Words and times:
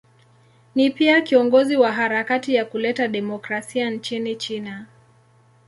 Ni 0.75 0.89
pia 0.89 1.21
kiongozi 1.21 1.77
wa 1.77 1.91
harakati 1.91 2.55
ya 2.55 2.65
kuleta 2.65 3.07
demokrasia 3.07 3.89
nchini 3.89 4.35
China. 4.35 4.85